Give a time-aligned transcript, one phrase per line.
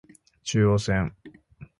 [0.43, 1.11] 中央線